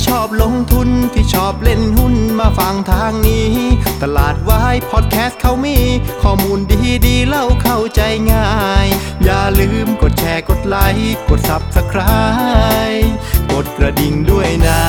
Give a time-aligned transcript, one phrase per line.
[0.00, 3.50] ที่ชอบลงทุนที่ชอบเล่นหุ้นมาฟังทางนี้
[4.02, 5.78] ตลาดวายพอดแคสต์เขามี
[6.22, 8.00] ข้อมูลดีดีเล่าเข้าใจ
[8.32, 8.50] ง่า
[8.84, 8.86] ย
[9.24, 13.08] อย่าลืมกดแชร์กดไลค์กด Subscribe
[13.52, 14.82] กดกระดิ่งด้วยนะ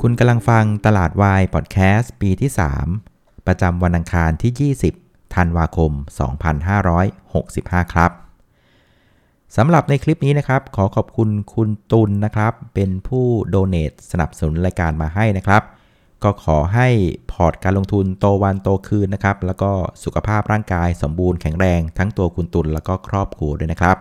[0.00, 2.50] คุณกำลังฟังตลาดวายพอดแคสต์ปีที่
[2.98, 4.72] 3 ประจำวันอังคารที่
[5.04, 5.92] 20ธันวาคม
[7.12, 8.23] 2565 ครับ
[9.56, 15.62] สำหรับในคลิปนี้นะครับ ขอขอบคุณคุณตุลนนะครับ เป็นผู้โดเน a สนับสนุนรายการมาให้นะครับ
[16.22, 16.88] ก็ขอให้
[17.32, 19.70] พอร์ตการลงทุนโตวันโตคืนนะครับ แล้วก็
[20.04, 23.96] สุขภาพร่างกายสมบูรณ์แข็งแรงทั้งตัวคุณตุลแล้วก็ครอบครัวด้วยนะครับ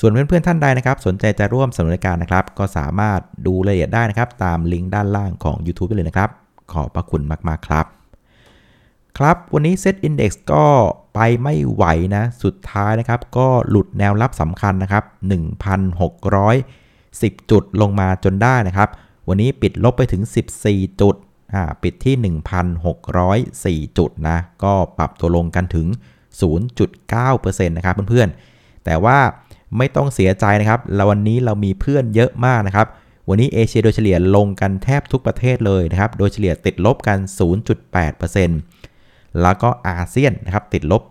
[0.00, 6.30] ส่วนเพื่อนๆท่านใดนะครับ สนใจจะร่วมสนุนรายการนะครับ ก็สามารถดูรายละเอียดได้นะครับ ตามลิงก์ด้านล่างของ YouTube ได้เลยนะครับ
[6.72, 7.86] ขอบพระคุณมากๆครับ
[9.18, 10.64] ครับ วันนี้ Set Index ก็
[11.14, 11.84] ไปไม่ไหว
[12.16, 15.04] นะ สุดท้ายนะครับ ก็หลุดแนวรับสำคัญนะครับ
[16.42, 18.88] 1,610 จุดลงมาจนได้นะครับ
[19.28, 20.22] วันนี้ปิดลบไปถึง
[20.62, 21.14] 14 จุด
[21.54, 22.14] อ่า ปิดที่
[23.86, 25.86] 1,604 จุดนะ ก็ปรับตัวลงกันถึง
[26.76, 29.18] 0.9%นะครับเพื่อนๆ แต่ว่า
[29.76, 32.86] ไม่ต้องเสียใจนะครับเราวันนี้เรามีเพื่อนเยอะมากนะครับ
[33.28, 37.18] วันนี้เอเชียโดยเฉลี่ยลงกันแทบทุกประเทศเลยนะครับ โดยเฉลี่ยติดลบกัน
[37.98, 38.73] 0.8%
[39.42, 41.02] แล้วก็อาเซียนนะครับติดลบ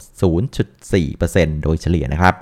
[0.73, 2.35] 0.4%โดยเฉลี่ยนะครับ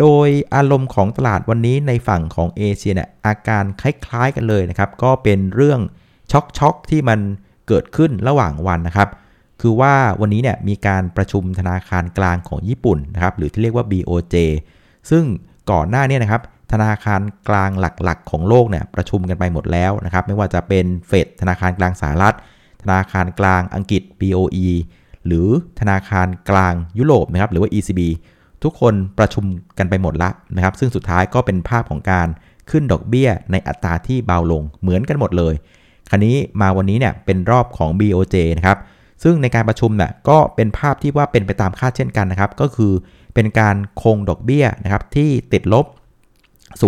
[0.00, 5.80] โดยอารมณ์ของตลาดวันนี้ในฝั่งของเอเชียเนี่ยอาการคล้ายๆกันเลยนะครับก็เป็นเรื่อง
[6.32, 7.20] ช็อกๆที่มัน
[7.68, 9.08] เกิดขึ้นระหว่างวันนะครับ
[9.60, 14.36] คือว่าวันนี้เนี่ยมีการประชุมธนาคารกลางของญี่ปุ่นนะครับหรือที่เรียกว่า BOJ
[15.10, 15.24] ซึ่ง
[15.70, 22.36] ก่อนหน้านี้นะครับธนาคารกลางหลักๆ ของโลกเนี่ยประชุมกันไปหมดแล้วนะครับไม่ว่าจะเป็นเฟดธนาคารกลางสหรัฐ
[22.82, 24.68] ธนาคารกลางอังกฤษ BOE
[25.26, 25.48] หรือ
[25.80, 28.00] ธนาคารกลางยุโรปนะครับหรือว่า ECB
[28.62, 29.44] ทุกคนประชุม
[29.78, 32.28] กันไปหมดละนะครับ ซึ่งสุดท้ายก็เป็นภาพของการ
[32.70, 35.54] ขึ้นดอกเบี้ยในอัตราที่เบาลงเหมือนกันหมดเลย
[36.10, 38.78] คราวนี้มาวันนี้เนี่ยเป็นรอบของ BOJ นะครับ
[39.22, 42.92] ซึ่งในการประชุมน่ะก็เป็นภาพที่ว่าเป็นไปตามคาดเช่นกันนะครับ ก็คือ
[43.34, 45.86] เป็นการคงดอกเบี้ยนะครับที่ติดลบ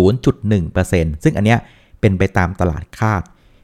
[0.05, 1.59] 0.1%ซึ่งอันเนี้ย
[1.99, 3.21] เป็นไปตามตลาดคาด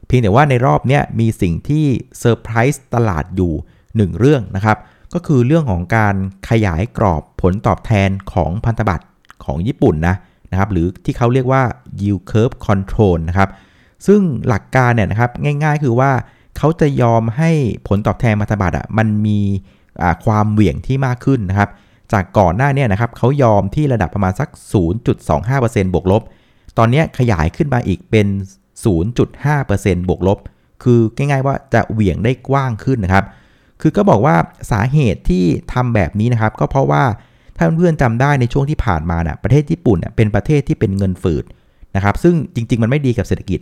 [0.08, 1.86] เพียงแต่ว่าในรอบเนี้ยมีสิ่งที่
[2.20, 3.54] เซอร์ไพรส์ตลาดอยู่
[3.98, 4.78] 1 เรื่องนะครับ
[5.14, 6.16] ก็คือเรื่องของการ
[6.50, 9.06] ขยายกรอบผลตอบแทนของพันธบัตร
[9.46, 10.16] ของญี่ปุ่นนะ
[10.52, 11.62] นะครับหรือที่เขาเรียกว่า
[12.00, 13.50] yield curve control นะครับ
[14.08, 15.32] ซึ่งหลักการเนี่ยนะครับ
[15.64, 16.12] ง่ายๆคือว่า
[16.58, 17.52] เขาจะยอมให้
[17.88, 19.40] ผลตอบแทนพันธบัตรอะมันมี
[20.26, 21.70] ความเหวี่ยงที่มากขึ้นนะครับ
[22.14, 24.50] จากก่อนหน้านี้นะครับเขายอมที่ระดับประมาณสัก
[25.22, 26.22] 0.25%บวกลบ
[26.78, 28.28] ตอนนี้ขยายขึ้นมาอีกเป็น
[28.98, 30.40] 0.5%บวกลบ
[30.84, 33.26] คือง่ายๆว่าจะเหวี่ยงได้กว้างขึ้นนะครับ
[33.82, 34.36] คือก็บอกว่า
[34.72, 37.04] สาเหตุที่ทำแบบนี้นะครับ ก็เพราะว่า
[37.58, 41.46] ถ้าเพื่อนๆจำได้ในช่วงที่ผ่านมานะ่ะประเทศญี่ปุ่นเป็นประเทศที่เป็นเงินฝืด
[41.96, 43.60] นะครับ ซึ่งจริง ๆ มันไม่ดีกับเศรษฐกิจ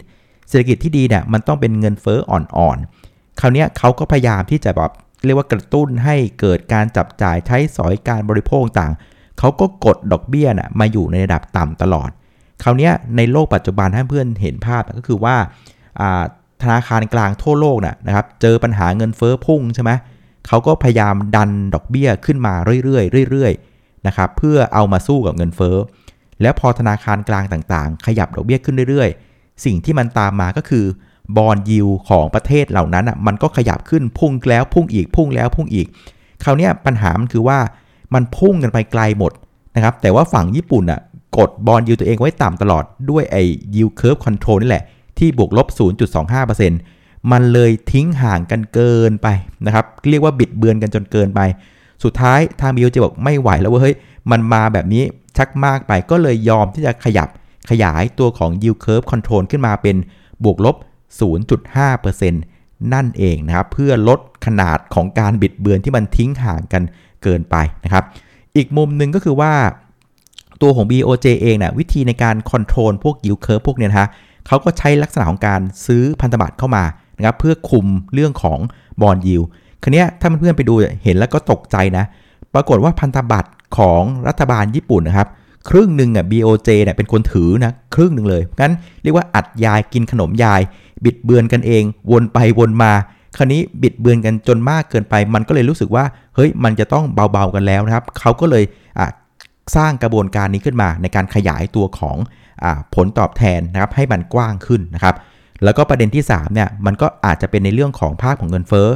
[0.50, 4.92] เศรษฐกิจที่ดีเนี่ยมันต้องเป็นเงินเฟ้ออ่อนๆคราวนี้เขาก็พยายามที่จะแบบ
[5.26, 8.94] เรียกว่ากระตุ้นให้เกิดการจับจ่ายใช้สอยการบริโภคต่าง
[9.40, 12.10] เขาก็กดดอกเบี้ยนะมาอยู่ในระดับต่ำตลอด
[12.64, 15.36] คราวนี้ในโลกปัจจุบันให้เพื่อนเห็นภาพก็คือว่า
[16.62, 19.92] ธนาคารกลางทั่วโลกนะนะครับเจอปัญหาเงินเฟ้อพุ่งใช่ไหม
[20.48, 22.54] เขาก็พยายามดันดอกเบี้ยขึ้นมา
[22.84, 25.76] เรื่อยๆเรื่อยๆนะครับเพื่อเอามาสู้กับเงินเฟ้อ
[26.42, 30.86] แล้วพอธนาคารกลางต่างๆ ขยับดอกเบี้ยขึ้นเรื่อยๆ สิ่งที่มันตามมาก็คือ
[31.38, 35.88] บอลยิวของประเทศเหล่านั้นอะมันก็ขยับขึ้นพุ่งแล้วพุ่งอีกพุ่งแล้วพุ่งอีก
[36.44, 37.60] คราวนี้ปัญหามันคือว่า
[38.14, 39.32] มันพุ่งกันไปไกลหมด
[39.76, 41.00] นะครับแต่ว่าฝั่งญี่ปุ่นอะ
[41.38, 43.44] กด bond yield ตัวเองไว้ต่ำตลอดด้วยไอ้
[43.76, 44.84] yield curve control นี่แหละ
[45.20, 45.68] ที่บวกลบ
[46.50, 49.28] 0.25%มันเลยทิ้งห่างกันเกินไป
[49.66, 51.42] นะครับ เรียกว่าบิดเบือนกันจนเกินไป
[52.04, 53.96] สุดท้ายทาง BOJ ก็บอกไม่ไหวแล้วเฮ้ย
[54.32, 55.04] มันมาแบบนี้
[55.38, 57.28] ชักมากไปก็เลยยอมที่จะขยับ
[57.70, 59.96] ขยายตัวของ yield curve control ขึ้นมาเป็น
[60.44, 60.76] บวกลบ
[61.60, 62.32] 0.5%
[62.94, 66.84] นั่นเองนะครับเพื่อลดขนาดของการบิดเบือนที่มันทิ้งห่างกัน
[67.24, 68.04] เกินไปนะครับ
[68.56, 69.54] อีกมุมหนึ่งก็คือว่า
[70.62, 74.10] ตัวของ BOJ เองนะวิธีในการคอนโทรลพวก yield curve พวกเนี้ยนะฮะ
[74.48, 76.84] เขาก็ใช้ลักษณะของการซื้อพันธบัตรเข้ามา
[77.18, 78.60] นะครับเพื่อคุมเรื่องของ
[79.02, 79.42] บอลยิว
[79.84, 80.74] คันนี้ถ้าเพื่อนๆไปดู
[81.04, 82.06] เห็นแล้วก็ตกใจนะ
[82.54, 85.28] ปรากฏว่าพันธบัตรของรัฐบาลญี่ปุ่นนะครับ
[85.70, 88.74] ครึ่งหนึ่งอะ BOJ เนี่ยเป็นคนถือนะ ครึ่งหนึ่งเลยงั้น
[89.04, 90.62] เรียกว่าอัดยายกินขนมยาย
[91.06, 92.94] บิดเบือนกันเอง วนไปวนมา
[93.38, 96.06] คราวนี้บิดเบือนกันจนมากเกินไป มันก็เลยรู้สึกว่า
[96.36, 98.64] เฮ้ยมันจะต้องเบาๆกันแล้วนะครับเขาก็เลย
[99.76, 102.18] สร้างกระบวนการนี้ขึ้นมาในการขยายตัวของ
[102.96, 105.16] ผลตอบแทนนะครับให้มันกว้างขึ้นนะครับ
[105.64, 108.88] แล้วก็ประเด็นที่3เนี่ยมันก็อาจจะเป็นในเรื่องของภาพของเงินเฟ้อ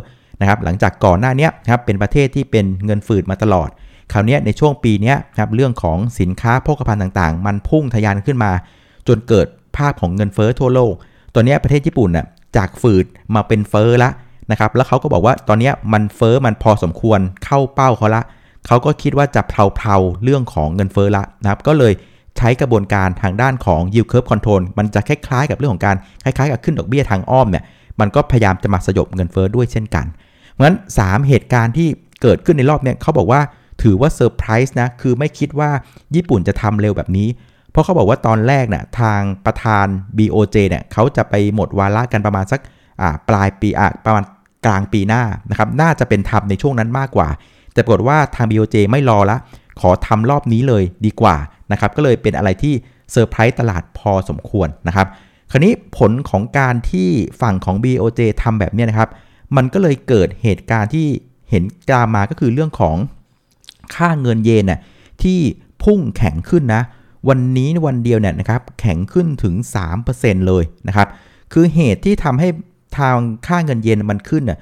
[0.42, 3.70] นะครับหลังจากก่อนหน้านี้นะครับเป็นประเทศที่เป็นเงินฝืดมาตลอด
[4.12, 8.52] คราวนี้ในช่วงปีนี้ครับเรื่องของสินค้าโภคภัณฑ์ต่างๆ มันพุ่งทะยานขึ้นมา
[9.08, 9.48] จนเกิด
[9.78, 10.94] ภภาพของเงินเฟ้อทั่วโลก
[11.36, 12.26] ตอนนี้ประเทศญี่ปุ่นน่ะ
[12.58, 13.06] จากฝืด
[13.36, 14.10] มาเป็นเฟ้อละ
[14.52, 18.24] นะครับแล้วเขาก็บอกว่าตอนนี้มันเฟ้อมันพอสมควรเข้าเป้าเขาละ
[18.68, 21.94] เขาก็คิดว่าจะเพลาๆเรื่องของเงินเฟ้อละนะครับก็เลย
[22.38, 27.64] ใช้กระบวนการทางด้านของ yield curve control มันจะคล้ายๆ กับเรื่องของการคล้ายๆ กับขึ้นดอกเบี้ยทางอ้อมเนี่ย
[28.00, 30.06] มันก็พยายามจะมาสยบเงินเฟ้อด้วยเช่นกัน
[30.52, 31.88] เพราะฉะนั้น 3 เหตุการณ์ที่
[32.22, 33.42] เกิดขึ้นในรอบเนี่ยเขาบอกว่า
[33.84, 35.70] ถือว่าเซอร์ไพรส์นะคือไม่คิดว่า
[36.16, 37.28] ญี่ปุ่นจะทำเร็วแบบนี้
[37.72, 39.86] เพราะเขาบอกว่าตอนแรกเนี่ยทางประธาน
[40.18, 42.62] BOJ เนี่ยเขาจะไปหมดวาระกันประมาณสัก
[43.30, 44.24] ปลายปีอะประมาณ
[44.66, 47.28] กลางปีหน้านะครับน่าจะเป็นทำในช่วงนั้นมากกว่า
[47.74, 49.38] แต่ปรากฏว่าทาง BOJ ไม่รอละ
[49.82, 51.36] ขอทำรอบนี้เลยดีกว่า
[51.72, 52.74] นะครับก็เลยเป็นอะไรที่
[53.12, 55.08] เซอร์ไพรส์ตลาดพอสมควรนะครับ
[55.52, 57.10] คราวนี้ผลของการที่
[57.42, 59.10] ฝั่งของ BOJ ทำแบบนี้นะครับ
[59.56, 61.08] มันก็เลยเกิดเหตุการณ์ที่
[61.50, 62.96] เห็นตามมาก็คือเรื่องของ
[63.96, 64.80] ค่าเงินเยนน่ะ
[65.24, 65.40] ที่
[65.84, 66.82] พุ่งแข็งขึ้นนะ
[67.30, 69.56] วันนี้วันเดียวเนี่ยนะครับแข็งขึ้นถึง
[70.02, 71.08] 3%เลยนะครับ
[71.54, 72.48] คือเหตุที่ทำให้
[72.98, 73.16] ทาง
[73.48, 74.60] ค่าเงินเยนมันขึ้นน่ะ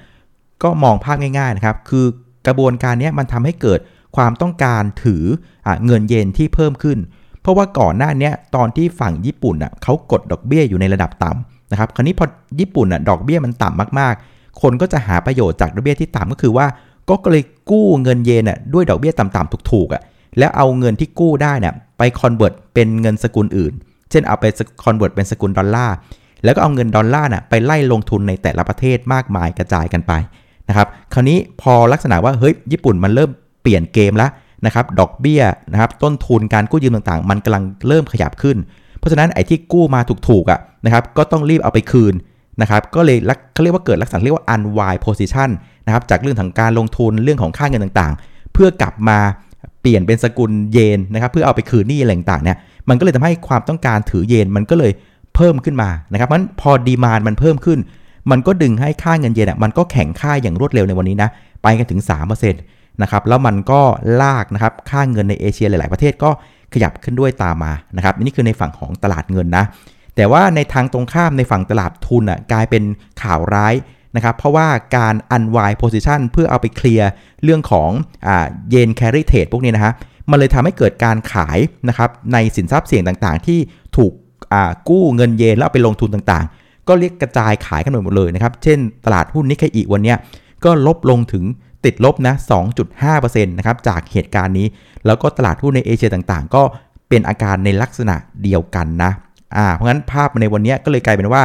[0.62, 2.04] ก็มองภาพง่ายๆนะครับ คือ
[2.46, 3.78] กระบวนการนี้มันทำให้เกิด
[4.16, 5.24] ความต้องการถือ
[5.66, 6.98] อเงินเยนที่เพิ่มขึ้น
[7.42, 12.26] เพราะว่าก่อนหน้านี้ตอนที่ฝั่งญี่ปุ่นอะเขากดดอกเบี้ยอยู่ในระดับต่ำนะครับ คราวนี้พอ
[12.60, 16.66] ญี่ปุ่นอะดอกเบี้ยมันต่ำมากๆ คนก็จะหาประโยชน์จากดอกเบี้ยที่ต่ำก็คือว่า
[17.08, 20.02] ก็เลยกู้เงินเยนอะด้วยดอกเบี้ยต่ำๆถูกๆอะ
[20.38, 23.72] แล้วเอาเงินที่กู้ได้เนี่ยไป convert เป็นเงินสกุลอื่น
[24.10, 24.44] เช่นเอาไป
[24.84, 25.96] convert เป็นสกุลดอลลาร์
[26.44, 30.12] แล้วก็เอาเงินดอลลาร์น่ะไปไล่ลงทุนในแต่ละประเทศมากมายกระจายกันไป
[30.68, 33.30] นะครับ คราวนี้พอลักษณะว่าเฮ้ยญี่ปุ่นมันเริ่ม
[33.70, 34.30] ลี่ยนเกมแล้ว
[34.66, 38.56] นะครับดอกเบี้ยนะครับต้นทุนการกู้ยืมต่างๆ มันกำลังเริ่มขยับขึ้น
[38.98, 42.14] เพราะฉะนั้นไอ้ที่กู้มาถูกๆอะนะครับก็ต้องรีบเอาไปคืน
[42.60, 43.18] นะครับก็เลย
[43.52, 45.50] เขาเรียกว่าเกิดลักษณะเรียกว่า unwind position
[45.86, 49.18] นะครับจากเรื่องของการลงทุนเรื่องของค่าเงินต่างๆ เพื่อกลับมา
[49.80, 52.56] เปลี่ยนเป็นสกุลเยนนะครับเพื่อเอาไปคืนหนี้อะไรต่างๆเนี่ย
[52.88, 54.92] มันก็เลยทำให้ความต้องการถือเยนมันก็เลย
[55.34, 57.78] เพิ่มขึ้นมานะครับมันพอดีมานมันเพิ่มขึ้น
[58.30, 61.28] มันก็ดึงให้ค่าเงินเยนอะมันก็แข็งค่าอย่างรวดเร็วในวันนี้นะ
[61.62, 62.00] ไปกันถึง
[62.40, 63.80] 3% นะครับแล้วมันก็
[64.22, 66.30] ลากนะครับค่าเงินในเอเชียหลาย ๆ ประเทศก็
[66.74, 69.64] ขยับขึ้นด้วยตามมานะครับนี่คือในฝั่งของตลาดเงินนะ
[70.16, 72.82] แต่ว่าในทางตรงข้ามในฝั่งตลาดทุนอะกลายเป็น
[73.22, 73.74] ข่าวร้าย
[74.16, 74.66] นะครับเพราะว่า
[74.96, 77.10] การ unwind position เพื่อเอาไปเคลียร์
[77.44, 77.90] เรื่องของ
[78.70, 79.92] เยน carry trade พวกนี้นะฮะ
[80.30, 81.58] มันเลยทำให้เกิดการขาย
[81.88, 83.58] นะครับในสินทรัพย์เสี่ยงต่างๆ ที่
[83.96, 84.12] ถูก
[84.88, 90.14] กู้เงินเยนแล้วเอาไปลงทุนต่างๆ ก็เรียกกระจายขายกันหมดเลยนะครับ เช่นตลาดหุ้นนิเคอีวันนี้
[90.64, 91.44] ก็ลบลงถึง
[91.84, 92.34] ติดลบนะ
[92.94, 94.66] 2.5%นะครับจากเหตุการณ์นี้
[95.06, 96.62] แล้วก็ตลาดหุ้นในเอเชียต่างๆ ก็
[97.08, 99.10] เป็นอาการในลักษณะเดียวกันนะ
[99.56, 101.42] อ่าเพราะงั้นภาพในวันนี้ก็เลยกลายเป็นว่า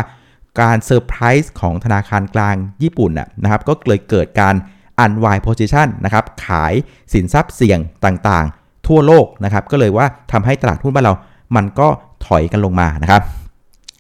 [0.61, 3.11] การเซอร์ไพรส์ของธนาคารกลางญี่ปุ่น
[3.43, 4.55] นะครับ ก็เลยเกิดการ
[5.03, 6.73] unwind position นะครับขาย
[7.13, 11.13] สินทรัพย์เสี่ยงต่างๆ ทั่วโลกนะครับ ก็เลยว่าทำให้ตลาดหุ้นบ้านเรา
[11.55, 11.87] มันก็
[12.25, 13.21] ถอยกันลงมานะครับ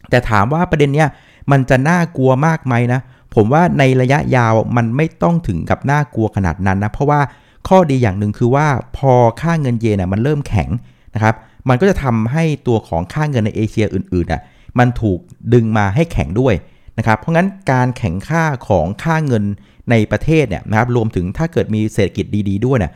[0.09, 1.09] แต่ถามว่าประเด็นเนี้ย
[1.51, 2.99] มันจะน่ากลัวมากไหมนะ
[3.35, 7.21] ผมว่าในระยะยาวมันไม่ต้องถึงกับน่ากลัวขนาดนั้นนะ เพราะว่า
[7.67, 8.67] ข้อดีอย่างหนึ่งคือว่า
[8.97, 10.69] พอค่าเงินเยนมันเริ่มแข็ง
[11.15, 11.35] นะครับ
[11.69, 14.41] มันก็จะทำให้ตัวของค่าเงินในเอเชียอื่นๆอะ
[14.79, 15.19] มันถูก
[15.53, 16.53] ดึงมาให้แข็งด้วย
[16.97, 19.43] นะครับ เพราะงั้นการแข็งค่าของค่าเงิน
[19.89, 22.91] ในประเทศเนี่ยนะครับรวมถึงถ้าเกิดมีเศรษฐกิจดี ๆ ด้วยเนี่ย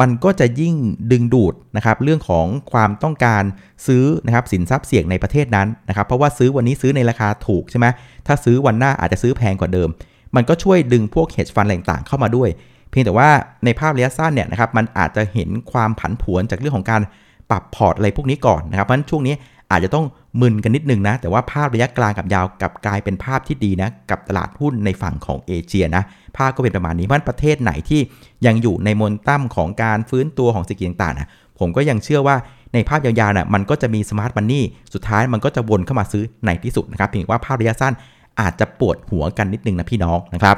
[0.00, 0.74] มันก็จะยิ่ง
[1.12, 3.42] ดึงดูดนะครับเรื่องของความต้องการ
[3.86, 7.86] ซื้อนะครับสินทรัพย์เสี่ยงในประเทศนั้นนะครับ เพราะว่าซื้อวันนี้ซื้อในราคาถูกใช่ไหม
[8.26, 9.88] ถ้าซื้อวันหน้าอาจจะซื้อแพงกว่าเดิม
[10.36, 12.48] มันก็ช่วยดึงพวกเฮดฟันต่างๆเข้ามาด้วย
[12.90, 13.28] เพียงแต่ว่า
[13.64, 17.02] ในภาพระยะสั้นเนี่ยนะครับมันอาจจะเห็นความผันผวนจากเรื่องของการ
[17.50, 19.34] ปรับพอร์ตอะไรพวกนี้ก่อนนะครับเพราะฉะนั้นช่วงนี้
[19.70, 20.06] อาจจะต้อง
[20.40, 26.02] มึนกันนิดนึงนะ แต่ว่าภาพระยะกลางกับยาวกับกลายเป็นภาพที่ดีนะ กับตลาดหุ้นในฝั่งของเอเชียนะ
[26.36, 28.00] ภาพก็เป็นประมาณนี้เพราะประเทศไหนที่
[28.46, 32.36] ยังอยู่ในมนตั้มของการฟื้นตัวของเศรษฐกิจต่างๆนะผมก็ยังเชื่อว่า
[32.74, 37.94] ในภาพยาวๆนะมันก็จะมีสมาร์ทมันนี่สุดท้ายมันก็จะวนเข้ามาซื้อในที่สุดนะครับเพียงว่าภาพระยะสั้น
[38.40, 40.56] อาจจะปวดหัวกันนิดนึงนะพี่น้องนะครับ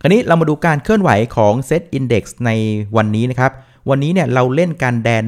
[0.00, 2.50] คราวนี้เรามาดูการเคลื่อนไหวของ Set Index ใน
[2.96, 3.52] วันนี้นะครับ
[3.90, 5.24] วันนี้เนี่ยเราเล่นการแดน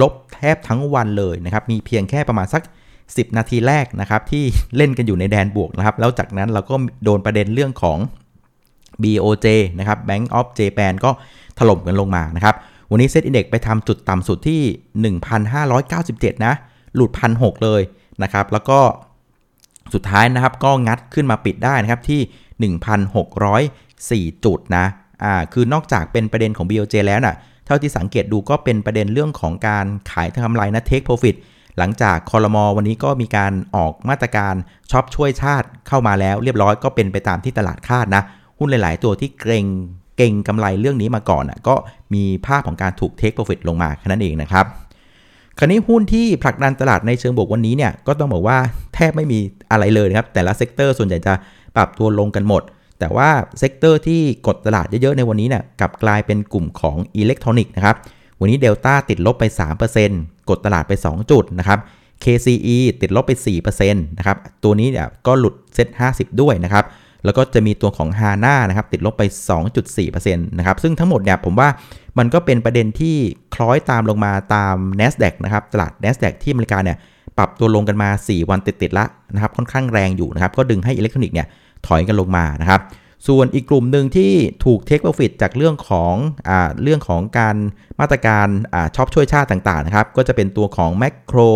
[0.00, 2.62] ลบแทบทั้งวันเลยนะครับ มีเพียงแค่ประมาณสัก
[2.98, 4.44] 10 นาทีแรกนะครับ ที่
[4.76, 7.98] เล่นกันอยู่ในแดนบวกนะครับ แล้วจากนั้นเราก็โดนประเด็นเรื่องของ
[9.02, 9.46] BOJ
[9.78, 11.10] นะครับ Bank of Japan ก็
[11.58, 12.54] ถล่มกันลงมานะครับ
[12.90, 15.14] วันนี้เซ็ตอินเด็กไปทำจุดต่ำสุดที่
[15.78, 16.54] 1,597 นะ
[16.96, 17.82] หลุด 1,600 เลย
[18.22, 18.78] นะครับ แล้วก็
[19.94, 24.86] สุดท้ายนะครับก็งัดขึ้นมาปิดได้นะครับที่ 1,604 จุดนะ
[25.24, 27.36] อ่า คือนอกจากเป็นประเด็นของ BOJ แล้วนะ่ะ
[27.66, 31.36] เท่าที่สังเกตดูก็เป็นประเด็นเรื่องของการขายทำไรนะเทคโปรฟิต
[31.78, 34.54] หลังจากคอรมอวันนี้ก็มีการออกมาตรการ
[34.90, 38.22] ช็อปช่วยชาติเข้ามาแล้วเรียบร้อยก็เป็นไปตามที่ตลาดคาดนะ
[38.58, 39.66] หุ้นหลาย ๆ ตัวที่เก็ง
[40.16, 41.74] เก็งกำไรเรื่องนี้มาก่อนอะก็
[42.14, 44.66] มีภาพของการถูก take profit ลงมาแค่นั้นเองนะครับ
[45.58, 48.58] คราวนี้หุ้นที่ผลักดันตลาดในเชิงบวกวันนี้เนี่ยก็ต้องบอกว่า
[48.94, 49.38] แทบไม่มี
[49.70, 51.34] อะไรเลยนะครับ แต่ละ sector ส่วนใหญ่จะ
[51.76, 52.62] ปรับตัวลงกันหมด
[52.98, 57.96] แต่ว่า sector ที่กดตลาดเยอะ ๆ ในวันนี้เนี่ยกลับกลายเป็นกลุ่มของอิเล็กทรอนิกส์นะครับ
[58.40, 59.44] วันนี้เดลต้าติดลบไป
[59.96, 61.78] 3%กดตลาดไป 2 จุดนะครับ
[62.24, 63.32] KCE ติดลบไป
[63.64, 66.84] 4%นะครับ ตัวนี้เนี่ยก็หลุด SET50 ด้วยนะครับ
[67.24, 69.22] แล้วก็จะมีตัวของ HANA นะครับติดลบไป
[69.78, 71.68] 2.4%นะครับซึ่งทั้งหมดเนี่ยผมว่า
[72.18, 73.16] มันก็เป็นประเด็นที่
[73.54, 76.96] คล้อยตามลงมาตาม NASDAQ นะครับตลาด NASDAQ ที่อเมริกาเนี่ย
[77.38, 79.04] ปรับตัวลงกันมา 4 วันติดๆละ
[79.34, 81.46] นะครับค่อนข้างแรงอยู่นะครับก็ดึงให้อิเล็กทรอนิกส์เนี่ย
[81.86, 82.80] ถอยกันลงมานะครับ
[83.28, 84.32] ส่วนอีกกลุ่มหนึ่งที่
[84.64, 86.14] ถูก take profit จากเรื่องของ
[86.48, 87.56] อ่าเรื่องของการ
[88.00, 91.50] มาตรการอ่าช็อปช่วยชาติต่างๆนะครับก็จะเป็นตัวของ Macro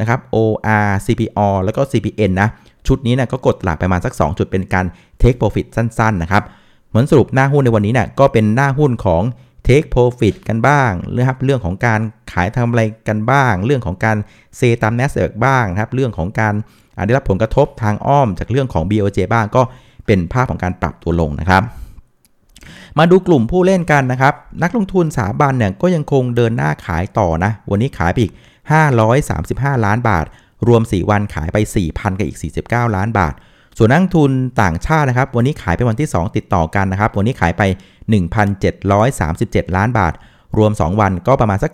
[0.00, 2.48] นะครับ OR CPO แล้วก็ CPN นะ
[2.86, 4.86] ชุดนี้นี่ยก็กดตลาดประมาณสัก 2 จุดเป็นการ
[5.18, 6.42] เทคโปรฟิตสั้นๆนะครับ
[6.88, 9.22] เหมือนสรุปหน้าหุ้นในวันนี้นี่ยก็เป็นหน้าหุ้นของ
[9.66, 12.00] Take Profit กันบ้างนะครับเรื่องของการ
[12.32, 14.16] ขายทำอะไรกันบ้าง เรื่องของการ
[14.56, 16.54] เซตาม n a s d a q บ้างนะครับเรื่องของการ
[17.06, 19.62] ได้รับผลกระทบทางอ้อมจากเรื่องของ BOJ บ้างก็
[20.06, 21.62] เป็นภาพของการปรับตัวลงนะครับ
[22.98, 28.32] มาดูกลุ่มผู้เล่นกันนะครับ นักลงทุนสถาบันเนี่ยก็ยังคงเดินหน้าขายต่อนะ วันนี้ขายไปอีก
[29.08, 30.24] 535 ล้านบาท
[30.68, 31.56] รวม 4 วันขายไป
[31.86, 33.34] 4,000 กับอีก 49 ล้านบาท
[33.78, 34.30] ส่วนนักทุน
[34.62, 37.62] ต่างชาตินะครับ วันนี้ขายไปวันที่ 2 ติดต่อกันนะครับ วันนี้ขายไป
[38.90, 40.12] 1,737 ล้านบาท
[40.58, 41.72] รวม 2 วันก็ประมาณสัก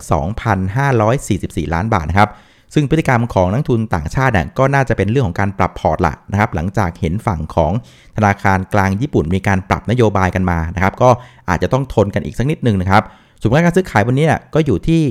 [0.87, 2.29] 2,544 ล้านบาทนะครับ
[2.73, 7.71] ซึ่งพฤติกรรมของนักทุนต่างชาติก็น่าจะเป็นเรื่องของการปรับพอร์ตละนะครับ หลังจากเห็นฝั่งของ
[8.17, 11.09] ธนาคารกลางญี่ปุ่นมีการปรับนโยบายกันมานะครับ ก็
[11.49, 13.03] อาจจะต้องทนกันอีกสักนิดนึงนะครับ
[13.39, 15.01] ส่วนการซื้อขายวันนี้ก็อยู่ที่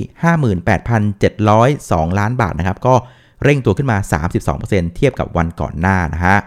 [2.09, 2.93] 58,702 ล้านบาทนะครับ ก็
[3.43, 3.97] เร่งตัวขึ้นมา
[4.47, 6.37] 32%เทียบกับวันก่อนหน้านะฮะ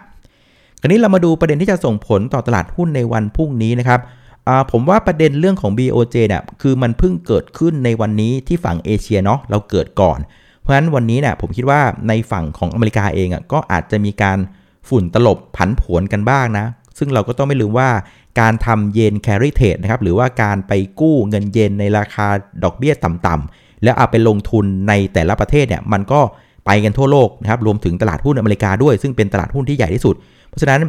[0.81, 4.01] คราวนี้เรามาดูประเด็นที่จะส่งผลต่อตลาดหุ้นในวันพรุ่งนี้นะครับ
[4.73, 10.19] ผมว่าประเด็นเรื่องของ BOJ เนี่ยคือมันเพิ่งเกิดขึ้นในวันนี้ที่ฝั่งเอเชียเนาะเราเกิดก่อน
[10.61, 14.39] เพราะฉะนั้นวันนี้เนี่ยผมคิดว่าในฝั่งของอเมริกาเองอะก็อาจจะมีการ
[14.89, 16.67] ฝุ่นตลบผันผวนกันบ้างนะ
[16.99, 17.91] ซึ่งเราก็ต้องไม่ลืมว่า
[18.41, 22.27] การทำเยนแคริเทดนะครับหรือว่าการไปกู้เงินเยนในราคา
[22.65, 26.21] ดอกเบี้ยต่ำๆแล้วเอาไปลงทุนในแต่ละประเทศเนี่ยมันก็
[26.67, 30.15] ไปกันทั่วโลกนะครับรวมถึงตลาดหุ้นอเมริกาด้วย ซึ่งเป็นตลาดหุ้นที่ใหญ่ที่สุด
[30.49, 30.81] เพราะฉะนั้น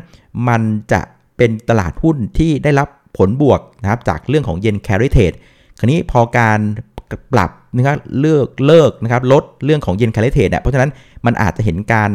[0.48, 1.02] มันจะ
[1.38, 5.34] เป็นตลาดหุ้นที่ได้รับผลบวกนะครับจากเรื่องของเยนแคริเทด
[5.80, 6.60] คราวนี้พอการ
[7.34, 10.90] ปรับนะครับเลิกเลิกนะครับลดเรื่องของเยน carry trade เนี่ยเพราะฉะนั้น
[11.26, 12.12] มันอาจจะเห็นการ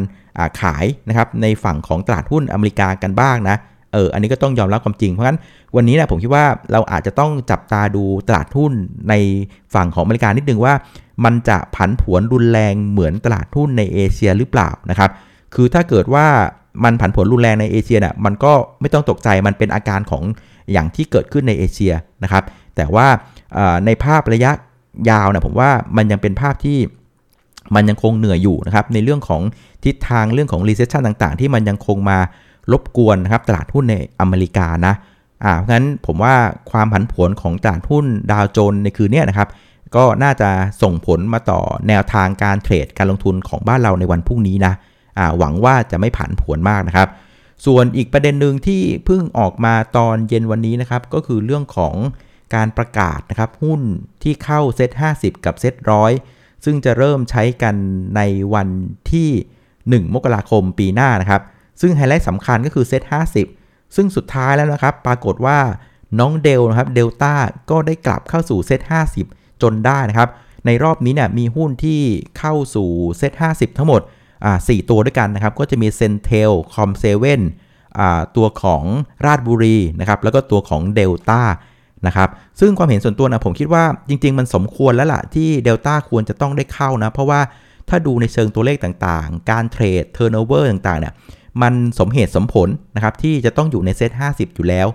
[0.61, 3.57] ขายนะครับในฝั่งของตลาดหุ้นอเมริกากันบ้างนะ
[3.93, 5.39] เอออันนี้ก็ต้องยอมรับความจริง เพราะฉะนั้น
[5.77, 8.73] วันนี้นะผมคิดว่าเราอาจจะต้องจับตาดูตลาดหุ้น
[9.09, 9.15] ใน
[9.75, 10.75] ฝั่งของอเมริกานิดนึงว่า
[11.25, 15.11] มันจะผันผวนรุนแรงเหมือนตลาดหุ้นในเอเชียหรือเปล่านะครับ
[15.55, 16.27] คือถ้าเกิดว่า
[16.85, 20.23] มันผันผวนรุนแรงในเอเชียเนี่ยมันก็ไม่ต้องตกใจมันเป็นอาการของ
[20.73, 21.93] อย่างที่เกิดขึ้นในเอเชีย
[22.23, 22.45] นะครับ
[22.77, 23.07] แต่ว่า
[23.87, 24.53] ในภาพระยะ
[25.11, 26.79] ยาวนี่ยผมว่ามันยังเป็นภาพที่
[27.75, 29.43] มันยังคงเหนื่อยอยู่นะครับในเรื่องของ
[29.85, 32.19] ทิศทางเรื่องของ recession ต่างๆ ที่มันยังคงมา
[32.73, 34.95] รบกวนนะครับตลาดหุ้นในอเมริกานะ
[35.45, 36.35] อ่าเพราะฉะนั้นผมว่า
[36.71, 39.49] ความผันผวนของตลาดหุ้นดาวโจนในคืนนี้นะครับ
[39.97, 40.51] ก็น่าจะ
[40.83, 44.73] ส่งผลมาต่อแนวทางการเทรดการลงทุนของบ้านเราในวันพรุ่งนี้นะ
[45.19, 47.09] อ่าหวังว่าจะไม่ผันผวนมากนะครับ
[47.67, 51.95] ส่วนอีกประเด็นหนึ่งที่เพิ่งออกมาตอนเย็นวันนี้นะครับ ก็คือเรื่องของ
[52.55, 53.81] การประกาศนะครับหุ้น
[54.23, 56.13] ที่เข้าเซ็ต50 กับเซ็ตร้อย
[56.65, 57.75] ซึ่งจะเริ่มใช้กัน
[58.17, 58.21] ใน
[58.55, 58.69] วัน
[59.13, 59.29] ที่
[60.07, 61.43] 1 มกราคมปีหน้านะครับ
[61.81, 63.03] ซึ่งไฮไลท์สำคัญก็คือเซต
[63.49, 65.59] 50 ซึ่งสุดท้ายแล้วนะครับ ปรากฏว่า
[66.19, 67.35] น้องเดลนะครับเดลต้า
[67.71, 68.81] ก็ได้กลับเข้าสู่เซต
[69.23, 70.29] 50 จนได้นะครับ
[70.67, 72.01] ในรอบนี้เนี่ยมีหุ้นที่
[72.39, 74.01] เข้าสู่ SET50 ทั้งหมด
[74.45, 77.41] อ่า4ตัวด้วยกันนะครับ ก็จะมีเซนเทลคอมเซเว่น
[78.37, 78.85] ตัวของ
[79.27, 81.43] ราชบุรีนะครับ แล้วก็ตัวของเดลต้า
[82.07, 82.29] นะครับ
[82.61, 87.41] ซึ่งความเห็นส่วนตัวนะผมคิดว่าจริง ๆ มันสมควรแล้วล่ะที่เดลต้าควรจะต้องได้เข้านะ เพราะว่า
[87.89, 91.15] ถ้าดูในเชิงตัวเลขต่างๆ การเทรด turnover ต่างๆเนี่ย
[91.63, 94.87] มันสมเหตุสมผลนะครับที่จะต้องอยู่ใน SET50 อยู่แล้ว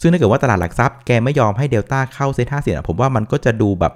[0.00, 3.92] ซึ่งถ้าเกิดว่าตลาดหลักทรัพย์แกไม่ยอมให้เดลต้าเข้า SET50ผมว่ามันก็จะดูแบบ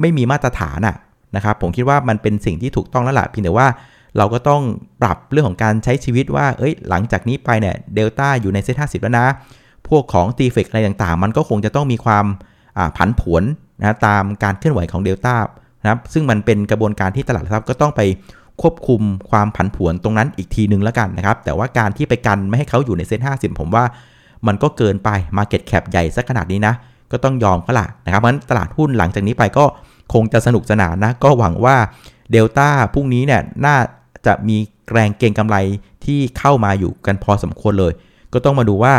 [0.00, 0.96] ไม่มีมาตรฐานอะ
[1.36, 3.68] นะครับผมคิดว่ามันเป็นสิ่งที่ถูกต้องแล้วล่ะเพียงแต่ว่า
[4.18, 4.62] เราก็ต้อง
[5.02, 9.26] ปรับเรื่องของการใช้ชีวิตว่า เอ้ย หลังจากนี้ไปเนี่ย เดลต้าอยู่ในเซต50แล้วนะ
[9.88, 12.26] พวกของตีเฟกอะไรต่างๆ มันก็คงจะต้องมีความ
[12.96, 13.42] ผันผวน
[13.80, 15.34] นะตามการเคลื่อนไหวของเดลต้า
[15.82, 18.00] นะครับ ซึ่งมันเป็นกระบวนการที่ตลาดทรัพย์ก็ต้องไป
[18.62, 23.84] ควบคุมความผันผวนตรงนั้นอีกทีนึงแล้วกันนะครับ แต่ว่าการที่ไปกันไม่ให้เขาอยู่ในเซ็นห้าสิบผมว่า
[24.46, 26.74] มันก็เกินไป Market Cap ใหญ่สักขนาดนี้นะ
[27.12, 29.64] ก็ต้องยอมเขาละนะครับเพราะฉะนั้นตลาดหุ้นหลังจากนี้ไปก็
[30.12, 31.76] คงจะสนุกสนานนะ ก็หวังว่า
[32.30, 33.76] เดลต้าพรุ่งนี้เนี่ยน่า
[34.26, 34.56] จะมี
[34.92, 35.56] แรงเก็งกำไร
[36.04, 37.92] ที่เข้ามาอยู่กันพอสมควรเลย
[38.32, 38.94] ก็ต้องมาดูว่า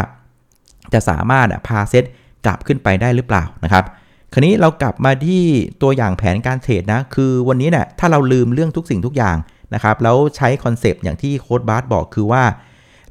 [0.94, 2.03] จะสามารถพาเซต
[2.46, 3.84] กลับขึ้นไปได้หรือเปล่านะครับ
[4.34, 5.44] คราวนี้เรากลับมาที่
[5.82, 9.38] ตัวอย่างแผนการเทรดนะ คือวันนี้เนี่ยถ้าเราลืมเรื่องทุกสิ่งทุกอย่าง
[9.74, 12.44] นะครับ แล้วใช้ concept อย่างที่โค้ชบาร์บอกคือว่า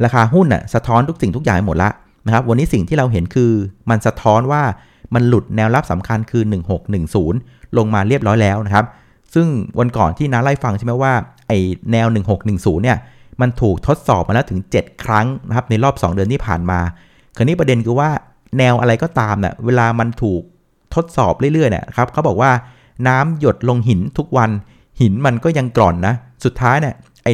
[0.05, 1.91] ราคาหุ้นน่ะสะท้อนทุกสิ่งทุกอย่างหมดละ
[2.27, 3.53] นะครับ วันนี้สิ่งที่เราเห็นคือ
[3.91, 4.63] มันสะท้อนว่า
[5.15, 6.43] มันหลุดแนวรับสำคัญคือ
[7.11, 8.85] 1610 ลงมาเรียบร้อยแล้วนะครับ
[9.35, 9.47] ซึ่ง
[9.79, 11.13] วันก่อนที่น้าไล่ฟังใช่ไหมว่า
[11.49, 11.53] ไอ
[11.93, 12.07] แนว
[12.45, 12.99] 1610 เนี่ย
[13.41, 16.81] มันถูกทดสอบมาแล้วถึง 7 ครั้งนะครับในรอบ 2 เดือนที่ผ่านมา
[17.37, 18.11] คราวนี้ประเด็นคือว่า
[18.59, 20.43] แนวอะไรก็ตามเนี่ยเวลามันถูก
[20.95, 22.51] ทดสอบเรื่อยๆเนี่ยครับเขาบอกว่า
[23.09, 24.51] น้ำหยดลงหินทุกวัน
[25.01, 27.29] หินมันก็ยังกร่อนนะ สุดท้ายเนี่ยไอ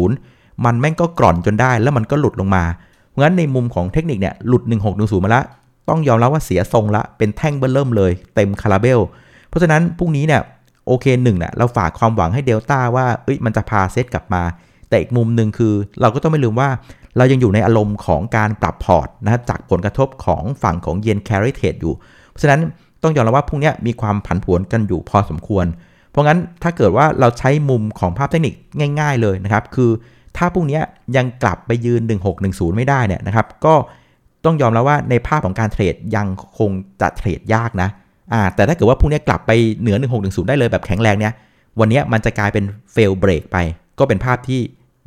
[0.00, 2.64] 1610มันแม่งก็กร่อนจนได้ แล้วมันก็หลุดลงมา
[3.08, 5.44] เพราะฉะนั้นในมุมของเทคนิคเนี่ยหลุด 1610 มาล้ว
[5.88, 9.00] ต้องยอมรับว่าเสียทรงละ เป็นแท่งเบิ้ลเริ่มเลย เต็มคาราเบล
[9.48, 10.40] เพราะฉะนั้นพรุ่งนี้เนี่ย
[10.86, 14.42] โอเคหนึ่งเนี่ยเราฝากความหวังให้เดลต้าว่าเอ้ยมันจะพาเซตกลับมา
[14.88, 16.68] แต่อีกมุมหนึ่งคือ เราก็ต้องไม่ลืมว่า
[17.16, 21.94] เรายังอยู่ในอารมณ์ของการปรับพอร์ตนะจากผลกระทบของฝั่งของเยนแคริเทดอยู่
[22.30, 22.60] เพราะฉะนั้น
[23.02, 25.66] ต้องยอมรับว่าพรุ่งนี้มีความผันผวนกันอยู่พอสมควร
[26.10, 28.54] เพราะงั้นถ้าเกิดว่าเราใช้มุมของภาพเทคนิค
[29.00, 29.90] ง่าย ๆ เลยนะครับ คือ
[30.36, 30.80] ถ้าพรุ่งนี้
[31.16, 32.00] ยังกลับไปยืน
[32.40, 33.74] 1610 ไม่ได้เนี่ยนะครับ ก็
[34.44, 36.26] ต้องยอมแล้วว่าในภาพของการเทรดยัง
[36.58, 37.88] คงจะเทรดยากนะ
[38.32, 41.32] อ่าแต่ถ้าเกิดว่าพรุ่งนี้กลับไปเหนือ 1610 ได้เลยแบบแข็งแรงเนี่ย
[41.80, 43.56] วันนี้มันจะกลายเป็นเฟลเบรกไป
[43.98, 44.60] ก็เป็นภาพที่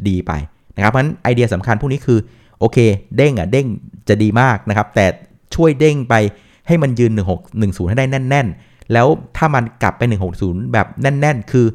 [0.08, 0.32] ดีไป
[0.76, 2.20] นะครับเพราะฉะนั้นไอเดียสำคัญพวกนี้คือ
[2.60, 2.78] โอเค
[3.18, 3.68] เด้งอะเด้ง
[4.10, 5.06] จะดีมากนะครับ แต่
[5.56, 6.14] ช่วยเด้งไป
[6.68, 7.12] ให้มันยืน
[7.50, 10.02] 1610 ให้ได้แน่น ๆ แล้วถ้ามันกลับไป
[10.38, 11.66] 160 แบบแน่น ๆ คือ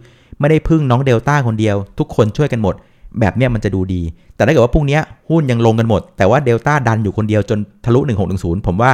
[0.40, 2.74] ไม่ได้พึ่งน้องเดลต้าคนเดียว ทุกคนช่วยกันหมด
[3.20, 4.02] แบบเนี้ยมันจะดูดี
[4.36, 4.98] แต่ถ้าเกิดว่าพรุ่งนี้
[5.30, 8.00] หุ้นยังลงกันหมด แต่ว่าเดลต้าดันอยู่คนเดียวจนทะลุ
[8.34, 8.90] 1610 ผมว่า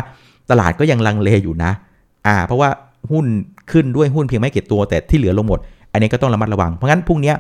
[0.51, 1.71] ตลาดก็ยังลังเลอยู่นะ
[2.27, 2.69] อ่า เพราะว่า
[3.11, 3.25] หุ้น
[3.71, 5.59] ขึ้นด้วยหุ้นเพียงไม่กี่ตัวแต่ที่เหลือลงหมด
[5.93, 7.33] อันนี้ก็ต้องระมัดระวัง เพราะงั้นพรุ่งนี้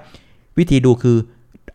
[0.58, 1.16] วิธีดูคือ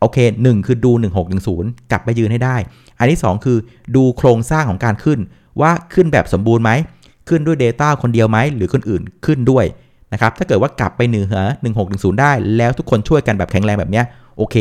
[0.00, 0.92] โอเค1คือดู
[1.40, 2.56] 1610 กลับไปยืนให้ได้
[2.98, 3.56] อันที่ 2 คือ
[3.96, 5.18] ดูโครงสร้างของการขึ้น
[5.60, 6.70] ว่าขึ้นแบบสมบูรณ์ไหม
[7.28, 9.64] ขึ้นด้วย DELTA คนเดียวไหม หรือคนอื่นขึ้นด้วย
[10.12, 11.36] นะครับถ้าเกิดว่ากลับไปเหนือ
[11.76, 14.02] 1610 ได้ แล้วทุกคนช่วยกันแบบแข็งแรงแบบนี้
[14.36, 14.54] โอเค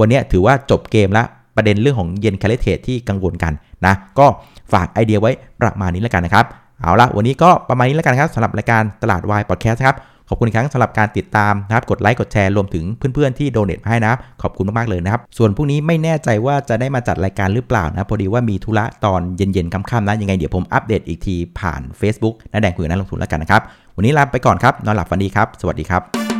[0.00, 1.24] วันนี้ถือว่าจบเกมละ
[1.56, 3.52] ประเด็นเรื่องของเยน carry trade ที่กังวลกัน
[3.86, 4.26] นะก็
[4.72, 6.44] ฝากไอเดียไว้ประมาณนี้แล้วกันนะครับ
[6.80, 9.96] เอาละวันนี้ก็ประมาณนี้แล้วกันครับสำหรับรายการตลาดวายพอดแคสต์ครับ
[10.32, 23.62] ขอบคุณครับสำหรับการติดตามนะครับ กดไลค์ กดแชร์รวมถึงเพื่อนๆที่โดเนทมาให้นะครับ ขอบคุณมากๆเลยนะครับ ส่วนพรุ่งนี้ไม่แน่ใจว่าจะได้มาจัดรายการหรือเปล่านะพอดีว่ามีธุระตอนเย็นๆค่ำๆนะยังไงเดี๋ยวผมอัปเดตอีกทีผ่าน Facebook นะแดงคุยกับนักลงทุนแล้วกันนะครับ
[23.96, 26.39] วันนี้ลาไปก่อนครับนอนหลับฝันดีครับ สวัสดีครับ